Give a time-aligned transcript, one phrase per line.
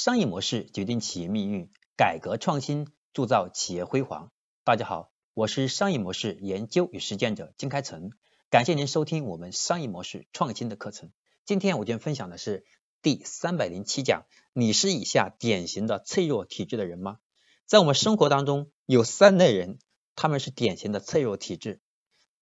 [0.00, 4.30] 商业模式决定企业命运，改革创新铸造企业辉煌。
[4.62, 8.12] 大家好，我是商业模式研究与实践者金开成，
[8.48, 11.10] 感谢您收听我们商业模式创新的课程。
[11.44, 12.64] 今天我将分享的是
[13.02, 17.18] 第三百零七讲：你是以下典型的脆弱体质的人吗？
[17.66, 19.80] 在我们生活当中，有三类人，
[20.14, 21.80] 他们是典型的脆弱体质。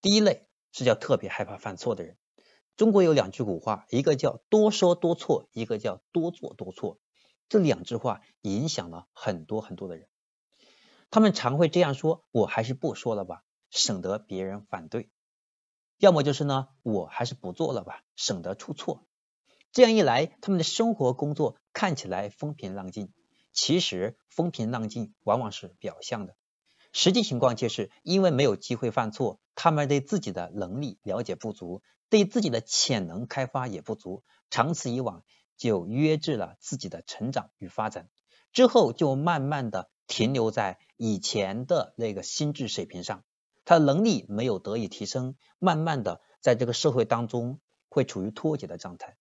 [0.03, 2.19] 第一类是叫特别害怕犯错的人。
[2.77, 6.99] 中国有两句古话，一个叫多说多错，一个叫多做多错。
[7.49, 10.09] 这两句话影响了很多很多的人，
[11.11, 15.09] 他们常会这样说：“我还是不说了吧，省得别人反对；
[15.99, 19.07] 要么就是呢，我还是不做了吧，省得出错。”
[19.73, 23.13] 这样一来，他们的生活工作看起来风平浪静，
[23.53, 26.35] 其实风平浪静往往是表象的，
[26.93, 31.83] 实际情况却是因为没有机会犯错，他们对自己的能力了解不足。
[32.09, 35.25] 对自己的潜能开发也不足，长此以往
[35.57, 38.09] 就约制了自己的成长与发展，
[38.53, 43.25] 之后就慢慢的停留在以前的那个心智水平上，
[43.65, 49.17] 他的能力没有得以提升，慢慢的在这个社会当中会处于脱节的状态。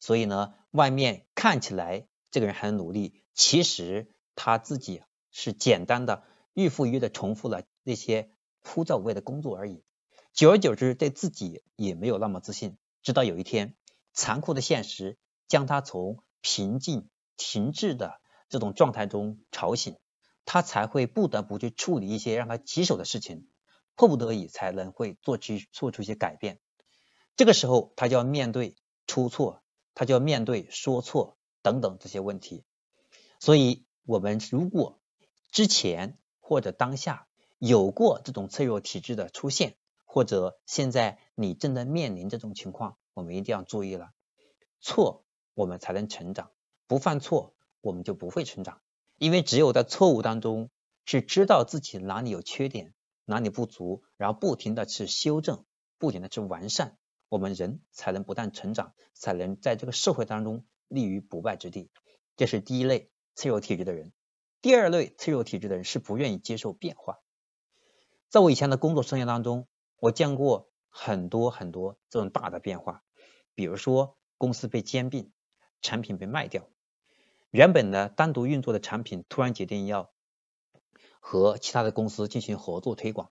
[0.00, 6.24] 所以呢，外面看起来这个人很努力，其实他自己是简单的
[6.54, 8.30] 日复一日的重复了那些
[8.62, 9.84] 枯燥无味的工作而已。
[10.32, 12.78] 久而久之，对自己也没有那么自信。
[13.02, 13.76] 直到有一天，
[14.14, 15.18] 残酷的现实
[15.52, 19.98] 将他从平静停滞的这种状态中吵醒，
[20.46, 23.46] 他才会不得不去处理一些让他棘手的事情，
[23.94, 26.58] 迫不得已才能会做出做出一些改变。
[27.36, 32.64] 这个时候，他就要面对出错，他就要面对说错等等这些问题。
[33.38, 35.02] 所以，我们如果
[35.50, 44.12] 之前或者当下有过这种脆弱体质的出现，或者现在你正在面临这种情况，我们一定要注意了。
[44.80, 46.46] 错，我们才能成长；
[46.86, 48.80] 不犯错，我们就不会成长。
[49.18, 50.70] 因为只有在错误当中，
[51.04, 55.64] 是知道自己哪里有缺点，哪里不足，然后不停的去修正，
[55.98, 56.98] 不停的去完善，
[57.28, 61.90] 我们人才能不断成长，才能在这个社会当中立于不败之地。
[62.36, 64.12] 这是第一类脆弱体质的人。
[64.60, 67.18] 第二类脆弱体质的人是不愿意接受变化。
[68.28, 69.68] 在我以前的工作生涯当中，
[69.98, 73.02] 我见过很多很多这种大的变化，
[73.54, 75.32] 比如说公司被兼并，
[75.82, 76.68] 产品被卖掉，
[77.50, 80.10] 原本呢单独运作的产品突然决定要
[81.20, 83.30] 和其他的公司进行合作推广，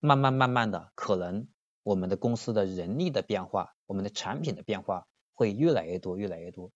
[0.00, 1.48] 慢慢慢慢的，可能
[1.82, 6.72] 我们的公司的人力的变化，我们的产品的变化会越来越多，越来越多。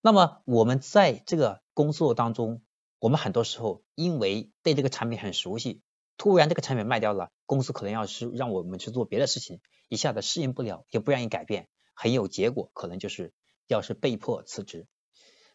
[0.00, 2.62] 那么我们在这个工作当中，
[3.00, 5.82] 我们很多时候因为对这个产品很熟悉。
[6.18, 13.34] 突然这个产品卖掉了，公司可能要是让我们去做别的事情，一下子适应不了，也不愿意改变，很有结果，可能就是
[13.66, 14.86] 要是被迫辞职。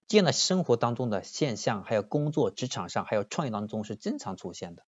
[0.08, 4.84] 这样的生活当中的现象，还有工作职场上，还有创业当中是经常出现的。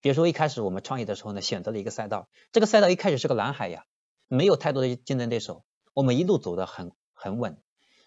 [0.00, 3.84] 比如说一开始我们创业的时候呢，选择了一个赛道，这个赛道一开始是个蓝海呀，
[4.28, 7.60] 没有太多的竞争对手，我们一路走得很很稳，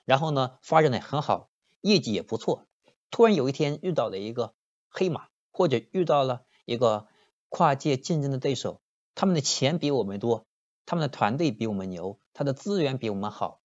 [0.05, 1.49] 然后呢发展的很好，
[1.81, 2.67] 业绩也不错。
[3.11, 4.53] 突然有一天遇到了一个
[4.89, 6.43] 黑马，或者遇到了。
[6.69, 7.07] 一个
[7.47, 8.81] 跨界竞争的对手，
[9.15, 10.45] 他们的钱比我们多，
[10.85, 13.61] 他们的团队比我们牛，他的资源比我们好。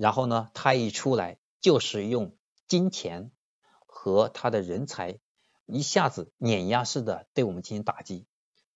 [0.00, 2.34] 然后呢，他一出来就是用
[2.66, 3.30] 金钱
[3.86, 5.18] 和他的人才，
[5.66, 8.26] 一下子碾压式的对我们进行打击。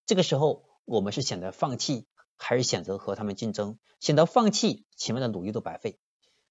[0.04, 3.78] 这个时候，我们是选择放弃，还是选择和他们竞争？
[4.00, 5.98] 选择放弃，前面的努力都白费。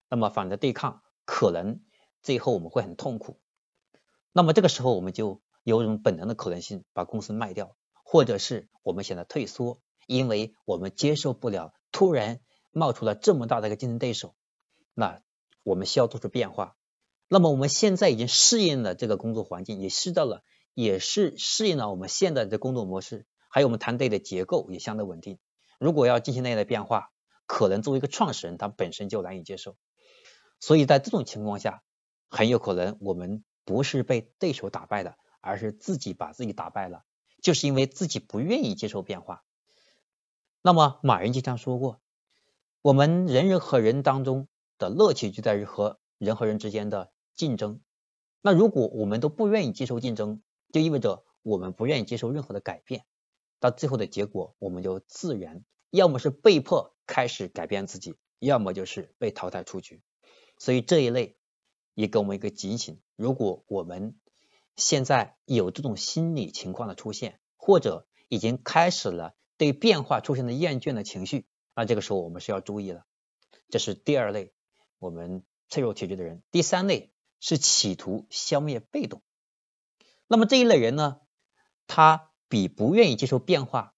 [0.09, 1.81] 那么反着对抗，可能
[2.23, 3.39] 最后我们会很痛苦。
[4.31, 5.41] 那么这个时候，我们就。
[5.65, 12.41] 有一种本能的可能性，把公司卖掉，或者是我们选择退缩，因为我们接受不了突然
[12.73, 14.35] 冒出了这么大的一个竞争对手，
[14.93, 15.21] 那
[15.63, 16.75] 我们需要做出变化。
[17.27, 20.43] 那么我们现在已经适应了这个工作环境，也适到了，
[20.73, 25.39] 也是适应了我们现在的工作模式，还有我们团队的结构也相对稳定。
[25.79, 27.11] 如果要进行那样的变化，
[27.45, 29.75] 可能作为一个创始人，他本身就难以接受。
[30.59, 31.83] 所以在这种情况下，
[32.29, 35.17] 很有可能我们不是被对手打败的。
[35.45, 37.03] 而是自己把自己打败了，
[37.41, 39.43] 就是因为自己不愿意接受变化。
[40.61, 41.99] 那么马云经常说过，
[42.81, 44.47] 我们人人和人当中
[44.77, 47.81] 的乐趣就在于和人和人之间的竞争。
[48.41, 50.41] 那如果我们都不愿意接受竞争，
[50.71, 53.05] 就意味着我们不愿意接受任何的改变。
[53.59, 60.01] 到最后的结果，我们就自然要么是被迫开始改变自己，要么就是被淘汰出局。
[60.57, 61.37] 所以这一类
[61.93, 64.17] 也给我们一个警醒：如果我们
[64.75, 73.05] 现在有这种心理情况的出现，或者已经开始了对变化出现的厌倦的情绪，那这个时候我们是要注意了。
[73.69, 74.51] 这是第二类
[75.03, 76.41] 我们脆弱体质的人。
[76.49, 77.11] 第三类
[77.41, 79.21] 是企图消灭被动。
[80.27, 81.19] 那么这一类人呢，
[81.87, 83.93] 他比不愿意接受变化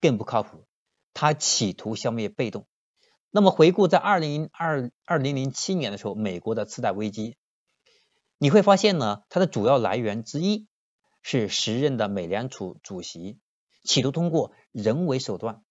[0.00, 0.66] 更不靠谱，
[1.12, 2.66] 他企图消灭被动。
[3.30, 7.36] 那么回顾在二零二二零零七年的时候，美国的次贷危机，
[8.38, 10.66] 你会发现呢，它的主要来源之一
[11.20, 13.38] 是时任的美联储主席
[13.84, 15.62] 企图通过人为手段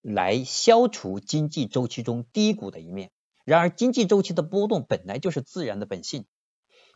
[0.00, 3.12] 来消除经济周期中低谷的一面。
[3.44, 6.26] 然而，经济周期的波动本来就是自然的本性，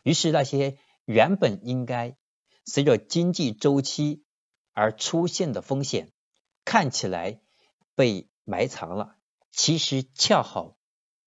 [0.03, 2.15] 于是那些原本应该
[2.65, 4.23] 随着经济周期
[4.73, 6.11] 而出现的风险，
[6.63, 7.41] 看起来
[7.95, 9.15] 被埋藏了。
[9.51, 10.77] 其实恰好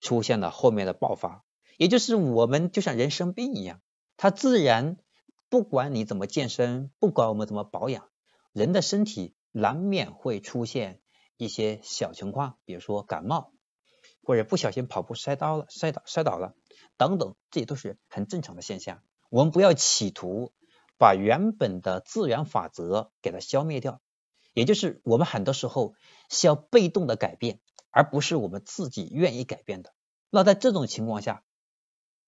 [0.01, 1.45] 出现了后面的爆发，
[1.77, 3.83] 也就是我们就像人生病一样，
[4.17, 4.97] 它自然
[5.49, 8.09] 不管你怎么健身，不管我们怎么保养，
[8.53, 11.01] 人的身体难免会出现
[11.37, 13.53] 一些小情况，比如说感冒，
[14.23, 16.55] 或者不小心跑步摔倒了、摔倒、摔倒了
[16.97, 19.03] 等等，这些都是很正常的现象。
[19.29, 20.53] 我们不要企图
[20.99, 24.01] 把原本的自然法则给它消灭掉，
[24.55, 25.95] 也就是我们很多时候
[26.29, 27.61] 是要被动的改变。
[27.93, 29.93] 而不是我们自己愿意改变的。
[30.31, 31.43] 那在这种情况下，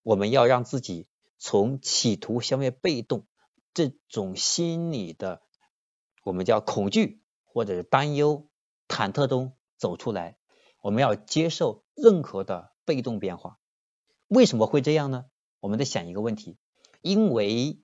[0.03, 1.07] 我们要让自己
[1.39, 3.29] 从企图消灭被动
[3.73, 5.41] 这种心理的，
[6.25, 8.49] 我们叫恐惧或者是担忧、
[8.89, 10.37] 忐忑中走出来。
[10.83, 13.59] 我们要接受任何的被动变化。
[14.29, 15.25] 为什么会这样呢？
[15.61, 16.59] 我们得想一个问题：
[17.01, 17.79] 因为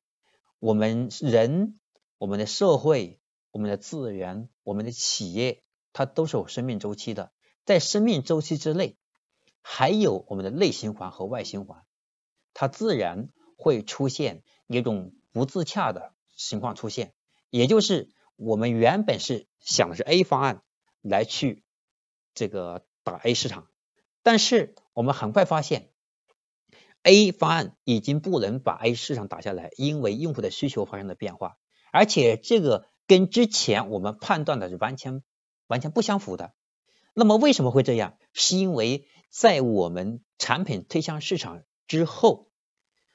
[0.59, 1.79] 我们人、
[2.19, 3.21] 我们的社会、
[3.53, 5.63] 我们的资源、我们的企业，
[5.93, 7.33] 它都是有生命周期的。
[7.65, 8.97] 在生命周期之内，
[9.63, 11.85] 还有我们的内循环和外循环，
[12.53, 17.15] 它自然会出现一种不自洽的情况出现，
[17.51, 20.63] 也就是我们原本是想的是 A 方案
[21.03, 21.63] 来去
[22.35, 23.69] 这个打 A 市场，
[24.23, 25.91] 但是我们很快发现
[27.03, 31.57] A 方案已经不能把 A 市场打下来，因为用户的需求发生了变化，
[31.93, 35.23] 而且这个跟之前我们判断的是完全
[35.67, 36.55] 完全不相符的。
[37.15, 38.17] 那么为什么会这样？
[38.33, 42.51] 是因为在我们产品推向市场之后，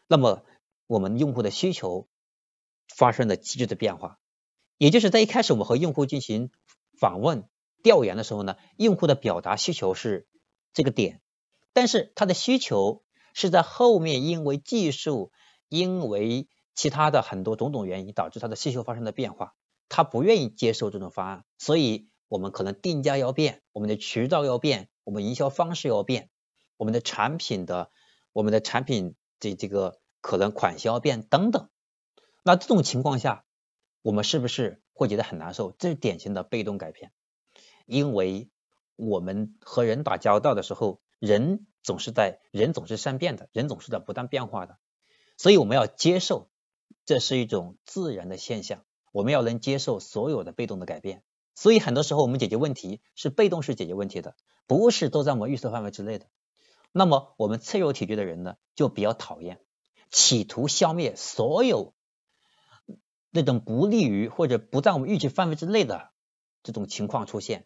[0.08, 0.44] 那么
[0.88, 2.10] 我们用户的需求
[2.94, 4.20] 发生了急剧的变化。
[4.78, 6.52] 也就是在一开始我们和用户进行
[7.00, 7.48] 访问
[7.84, 10.28] 调研的时候呢，用户的表达需求是
[10.74, 11.22] 这个点，
[11.74, 13.04] 但是他的需求
[13.36, 15.32] 是在后面因为技术、
[15.70, 19.54] 因为其他的很多种种原因导致他的需求发生了变化，
[19.90, 22.08] 他不愿意接受这种方案，所以。
[22.30, 26.32] 我们可能定价要变，我们的渠道要变，我们营销方式要变，
[26.78, 27.92] 我们的产品的
[28.32, 31.70] 我们的产品这这个可能款型要变等等。
[32.42, 33.46] 那这种情况下，
[34.02, 35.76] 我们是不是会觉得很难受？
[35.78, 37.12] 这是典型的被动改变，
[37.86, 38.50] 因为
[38.96, 44.78] 我们和人打交道的时候，人总是在人总是善变的，人总是在不断变化的，
[45.38, 46.50] 所以我们要接受
[47.06, 51.24] 这是一种自然的现象，我们要能接受所有的被动的改变。
[51.56, 54.36] 所以很多时候我们解决问题是被动式解决问题的，
[54.66, 56.26] 不是都在我们预测范围之内的。
[56.92, 59.60] 那么我们脆弱体质的人呢，就比较讨厌，
[60.10, 61.94] 企图消灭所有
[63.30, 66.12] 那种不利于或者不在我们预期范围之内的
[66.64, 67.66] 这种情况出现，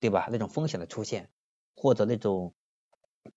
[0.00, 0.28] 对吧？
[0.30, 1.30] 那种风险的出现，
[1.74, 2.54] 或者那种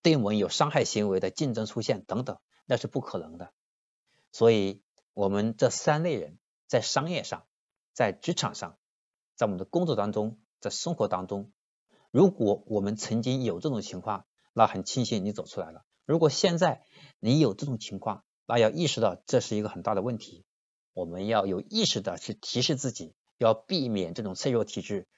[0.02, 3.52] 对我们有伤害行为的竞争出现等等，那是不可能的。
[4.32, 4.82] 所以，
[5.14, 7.46] 我们这三类人在商业上，
[7.92, 8.76] 在职场上。
[9.36, 11.50] 在我们的工作当中，在生活当中，
[12.10, 15.86] 如果我们曾经有这种情况，那很庆幸你走出来了。
[16.04, 16.84] 如果现在
[17.20, 20.44] 你有这种情况，那要意识到这是一个很大的问题，
[20.92, 25.08] 我们要有意识的去提示自己，要避免这种脆弱体质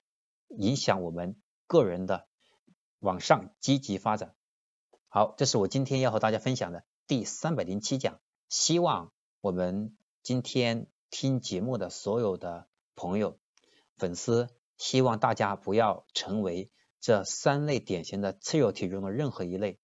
[0.49, 1.42] 影响我们
[1.73, 2.29] 个人的
[2.99, 4.35] 往上积极发展。
[5.09, 8.21] 好，这是我今天要和大家分享的第三百零七讲。
[8.51, 9.11] 希望
[9.41, 13.39] 我们今天听节目的所有的朋友。
[13.97, 19.81] 粉丝希望大家不要成为这三类典型的脆弱体中的任何一类，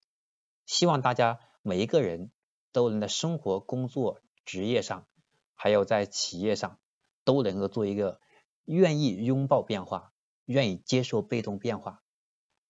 [0.66, 2.30] 希望大家每一个人
[2.70, 5.06] 都能在生活、工作、职业上，
[5.54, 6.78] 还有在企业上，
[7.24, 8.20] 都能够做一个
[8.66, 10.12] 愿意拥抱变化、
[10.48, 12.02] 愿意接受被动变化，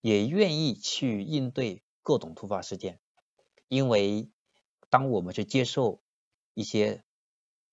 [0.01, 2.99] 也愿意去应对各种突发事件。
[3.69, 4.29] 因为
[4.89, 6.01] 当我们去接受
[6.53, 7.05] 一些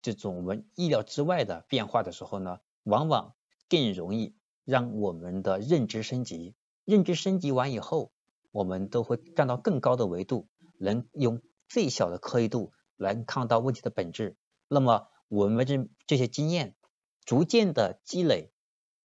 [0.03, 3.35] 这种我们意料之外的变化的时候呢，往往
[3.69, 8.13] 更容易让我们的认知升级，认知升级完以后，
[8.53, 10.47] 我们都会站到更高的维度，
[10.79, 14.37] 能用最小的颗粒度来看到问题的本质。
[14.69, 16.77] 那么，我们这这些经验
[17.25, 18.53] 逐渐的积累，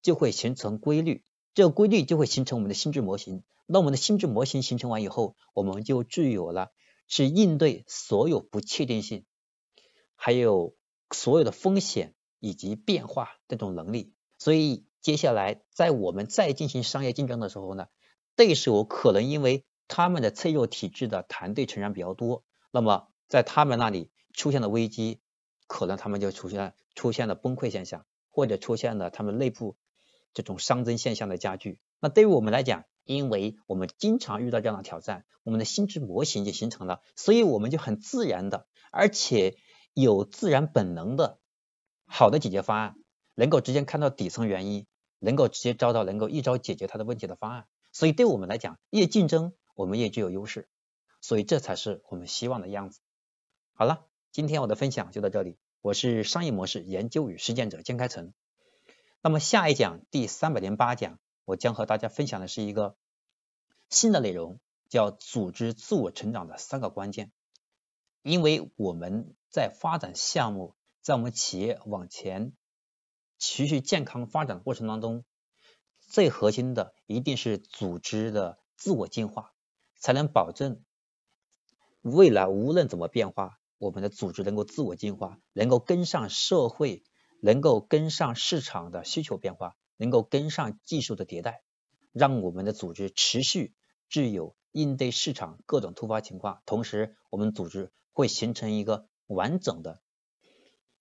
[0.01, 3.43] 就会形成规律，这个规律就会形成我们的心智模型。
[3.65, 6.71] 那我们的心智模型形成完以后，我们就具有了
[7.07, 9.25] 去应对所有不确定性，
[10.15, 10.75] 还有
[11.11, 14.13] 所有的风险以及变化这种能力。
[14.37, 17.87] 所以接下来在我们再进行商业竞争的时候呢，
[18.35, 25.21] 对手可能因为他们的脆弱体质的团队成员比较多，那么在他们那里出现了危机，
[25.67, 29.77] 可能他们就出现出现了崩溃现象，或者出现了他们内部
[30.33, 31.79] 这种熵增现象的加剧。
[31.99, 39.57] 那对于我们来讲，因为我们经常遇到这样的挑战，我们的心智模型就形成了，所以我们就很自然的，而且
[39.93, 41.39] 有自然本能的
[42.05, 42.95] 好的解决方案，
[43.35, 44.85] 能够直接看到底层原因，
[45.19, 47.67] 能够直接找到能够一招解决它的问题的方案。
[47.91, 50.69] 所以对我们来讲，越竞争，我们越具有优势。
[51.19, 52.99] 所以这才是我们希望的样子。
[53.73, 55.57] 好了，今天我的分享就到这里。
[55.81, 58.33] 我是商业模式研究与实践者江开成。
[59.21, 61.19] 那么下一讲第三百零八讲。
[61.43, 62.95] 我将和大家分享的是一个
[63.89, 64.59] 新的内容，
[64.89, 67.31] 叫组织自我成长的三个关键。
[68.21, 72.53] 因为我们在发展项目，在我们企业往前
[73.37, 75.25] 持续健康发展的过程当中，
[75.99, 79.51] 最核心的一定是组织的自我进化，
[79.97, 80.83] 才能保证
[82.01, 87.03] 未来无论怎么变化，我们的组织能够自我进化，能够跟上社会，
[87.41, 89.75] 能够跟上市场的需求变化。
[89.97, 91.61] 能够跟上技术的迭代，
[92.11, 93.75] 让我们的组织持续
[94.09, 100.01] 具有应对市场各种突发情况，同时我们组织会形成一个完整的、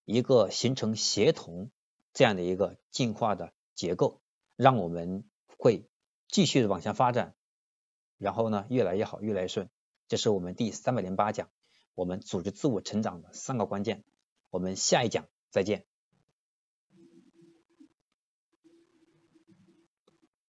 [0.04, 1.70] 一个形成协同
[2.12, 4.20] 这样的一个进化的结构，
[4.54, 5.24] 让我们
[5.56, 5.88] 会
[6.28, 7.34] 继续的往下发展，
[8.18, 9.70] 然后呢越来越好，越来越顺。
[10.08, 11.48] 这是我们第三百零八讲，
[11.94, 14.04] 我们组织自我成长的三个关键。
[14.50, 15.89] 我们下一讲再见。